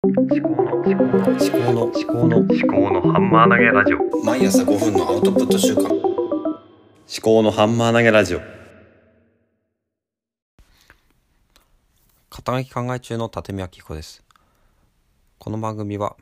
[0.00, 4.24] 思考の思考の思考の思考の思考のハンマー投げラジオ。
[4.24, 5.86] 毎朝5分のアウトプット週間。
[5.88, 5.92] 思
[7.20, 8.40] 考のハンマー投げラジオ。
[12.30, 14.22] 肩書き考え中の立見明子です。
[15.40, 16.16] この番組は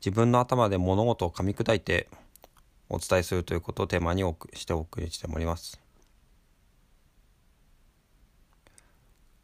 [0.00, 2.06] 自分の頭で物事を噛み砕いて
[2.88, 5.80] お伝えするということをテーマにおくしてお送りしております。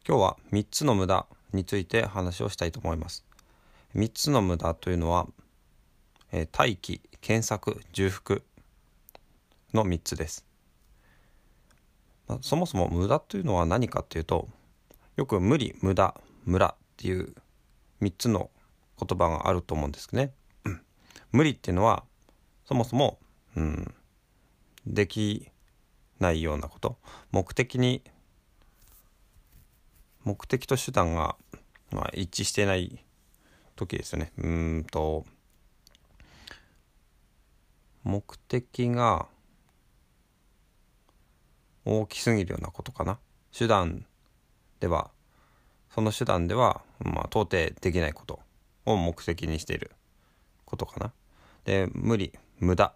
[0.07, 3.24] 今日は3つの無駄について話をしたいと思います
[3.95, 5.27] 3つの無駄というのは、
[6.31, 8.43] えー待機検索重複
[9.73, 10.45] の3つです。
[12.27, 14.47] まあそもそも無駄というのは何かっていうと
[15.15, 17.33] よく無理無駄無駄っていう
[18.01, 18.49] 3つの
[18.99, 20.33] 言葉があると思うんですね。
[20.65, 20.81] うん。
[21.31, 22.03] 無理っていうのは
[22.65, 23.17] そもそも、
[23.55, 23.93] うん、
[24.85, 25.49] でき
[26.19, 26.97] ないようなこと。
[27.31, 28.03] 目的に
[30.23, 31.35] 目的と手段が、
[31.91, 33.05] まあ、一致してない
[33.75, 34.31] 時ですよね。
[34.37, 35.25] うんと
[38.03, 39.27] 目的が
[41.85, 43.19] 大きすぎるようなことかな。
[43.51, 44.05] 手段
[44.79, 45.11] では
[45.93, 48.39] その手段では、まあ、到底できないこと
[48.85, 49.91] を目的にしている
[50.65, 51.13] ことかな。
[51.63, 52.93] で無理無駄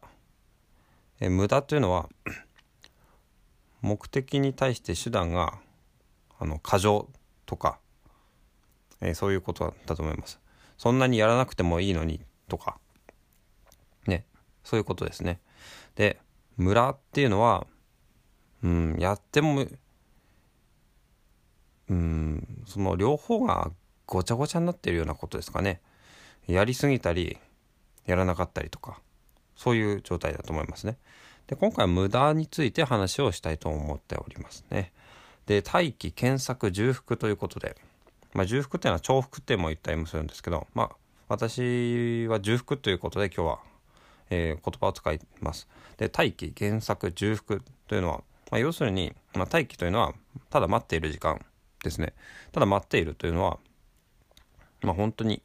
[1.19, 2.09] え無駄というのは
[3.81, 5.59] 目的に対して手段が
[6.39, 7.09] あの過剰
[7.45, 7.80] とか、
[9.02, 10.39] えーそういうことだと思います。
[10.80, 12.80] そんなにやらなくてもいいのにとか。
[14.08, 14.25] ね。
[14.63, 15.39] そういうことですね。
[15.95, 16.19] で
[16.55, 17.67] 無駄っていうのは
[18.63, 19.67] うんやっても
[21.89, 23.72] うんその両方が
[24.05, 25.81] ごちゃごちゃになってるようなことですかね。
[26.47, 27.38] やりすぎたり
[28.05, 29.02] やらなかったりとか
[29.55, 30.97] そういう状態だと思いますね。
[31.47, 34.94] で今回は無駄について話をしたいと思っておりますね。
[35.45, 37.75] で待機検索重複ということで、
[38.33, 40.95] まあ、重複っていうのは重複っても言ったりもするんですけどまあ
[41.27, 43.59] 私は重複ということで今日は、
[44.30, 45.67] えー言葉を使います。
[45.97, 50.13] で待機検索重複というのは、まあ、要するに、まあ、待機というのは
[50.50, 51.44] ただ待っている時間
[51.84, 52.13] ですね。
[52.51, 53.57] ただ待っているというのは
[54.81, 55.41] まあ本当に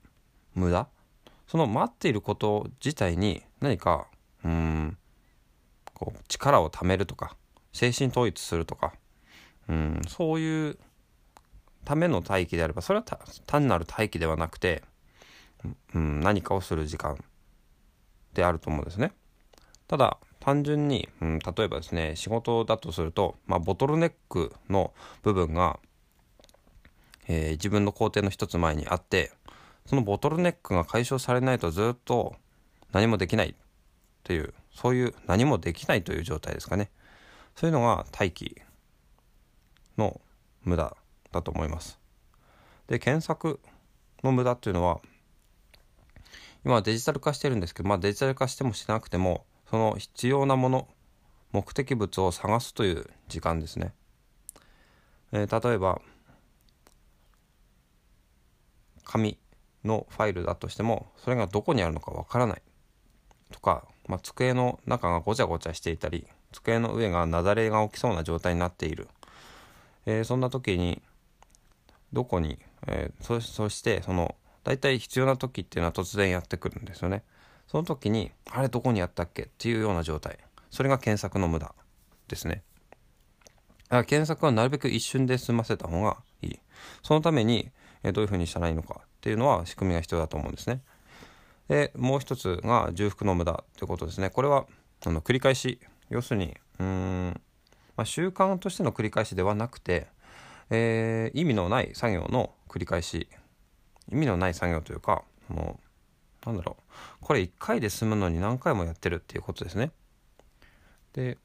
[0.54, 0.88] 無駄？
[1.46, 4.06] その待っていること自体に何か
[4.44, 4.96] うん
[5.92, 7.36] こう力を貯めるとか
[7.72, 8.94] 精神統一するとか
[9.68, 10.78] うんそういう
[11.84, 13.04] ための待機であればそれは
[13.46, 14.82] 単なる待機ではなくて、
[15.94, 17.22] うん、何かをする時間
[18.32, 19.12] であると思うんですね。
[19.86, 25.78] ただ単純に、うん、例えばですね仕事だとすると、まあ、ボトルネックの部分が、
[27.28, 29.32] えー自分の工程の一つ前にあって
[29.86, 32.36] そのボトルネックが解消されないとずっと
[32.92, 33.54] 何もできない
[34.22, 36.90] というそういう何もできないという状態ですかね
[37.56, 38.56] そういうのが待機
[39.96, 40.20] の
[40.64, 40.96] 無駄
[41.34, 41.98] だと思います。
[42.88, 43.60] で検索
[44.22, 45.00] の無駄っていうのは
[46.64, 50.88] 今はデジタル化してるんですけど、まあ、デジタル化してもしなくてもその必要なもの
[51.52, 53.92] 目的物を探すという時間ですね、
[55.32, 56.00] えー例えば
[59.04, 59.38] 紙
[59.84, 62.62] のファイルだとしてもそれがどこにあるのかわからない。
[63.52, 69.08] とか、まあ、机の中がごちゃごちゃしていたり机の上が雪崩が起きそうな状態になっている、
[70.06, 71.02] えーそんな時に
[72.14, 77.22] どこに、えーそそしてその大体必要な時っていうのは突然やってくるんですよね。
[77.66, 80.38] その時にあれどこにあったっけっていうような状態。
[80.70, 81.74] それが検索の無駄
[82.28, 82.62] ですね。
[83.84, 86.58] だから検索はなるべく一瞬で済ませた方がいい。
[87.02, 87.70] そのために
[88.02, 90.80] えーどういうふうにしたらいいのかっていうのは仕組みが必要だと思うんですね。
[91.68, 94.30] でもう一つが重複の無駄ということですね。
[94.30, 94.66] これは
[95.04, 95.80] あの繰り返し。
[96.10, 97.40] 要するにうん、
[97.96, 100.06] まあ、習慣としての繰り返しではなくて、
[100.70, 103.28] えー意味のない作業の繰り返し。
[104.12, 105.78] 意味のない作業というかも
[106.44, 106.82] うなんだろう。
[107.20, 109.92] これ1回で済むのに何回もやってるっていうことですね。
[111.14, 111.38] で、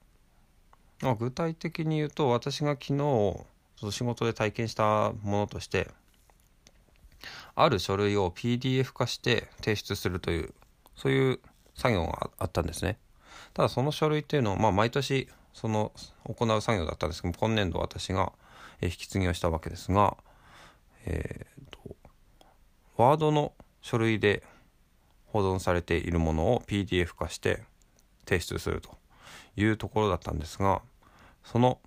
[1.02, 2.94] まあ、具体的に言うと私が昨日
[3.78, 5.90] その仕事で体験したものとして
[7.56, 10.54] ある書類を PDF 化して提出するという
[10.95, 11.39] そういう
[11.75, 12.98] 作業があったんですね。
[13.54, 15.94] ただその書類っていうのを、まあ、毎年その
[16.25, 18.33] 行う作業だったんですけど今年度私が
[18.81, 20.17] え引き継ぎをしたわけですが
[21.05, 21.95] えーと
[22.97, 24.43] ワードの書類で
[25.27, 27.63] 保存されているものを PDF 化して
[28.25, 28.97] 提出すると
[29.55, 30.81] いうところだったんですが
[31.43, 31.79] その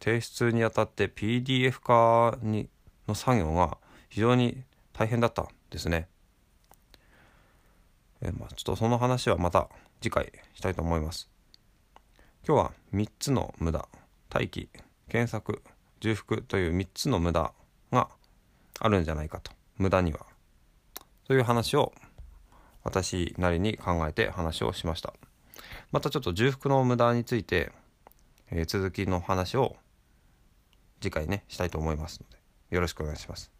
[0.00, 2.68] 提出にあたって PDF 化に
[3.08, 4.62] の作業が非常に
[4.92, 6.08] 大変だったんですね。
[8.22, 9.68] えまあ、ちょっとその話はまた
[10.00, 11.28] 次回したいと思います。
[12.46, 13.88] 今日は3つの無駄
[14.32, 14.68] 待機
[15.08, 15.62] 検索
[16.00, 17.52] 重複という3つの無駄
[17.90, 18.08] が
[18.80, 19.52] あるんじゃないかと。
[19.76, 20.20] 無駄には。
[21.26, 21.92] という話を
[22.82, 25.14] 私なりに考えて話をしました。
[25.90, 27.72] またちょっと重複の無駄について、
[28.50, 29.76] えー続きの話を
[31.00, 32.38] 次回ねしたいと思いますので
[32.74, 33.50] よろしくお願いします。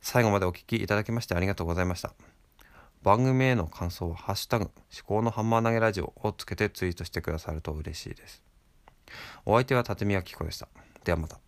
[0.00, 2.14] 最後までお聞きいただきましてありがとうございました。
[3.02, 4.72] 番組への感想は「ハッシュタグ思
[5.04, 8.43] 考のハンマー投げラジオ」をつけてツイートしてくださると嬉しいです。
[9.44, 10.68] お相手は立宮紀子でした。
[11.04, 11.38] ではまた。